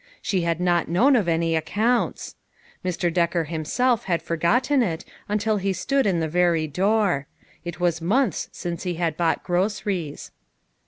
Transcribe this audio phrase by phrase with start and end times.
[0.19, 2.35] She had not known of any accounts.
[2.83, 3.13] Mr.
[3.13, 7.27] Decker himself had forgotten it until he stood in the very door.
[7.63, 10.31] It was months since he had bought groceries.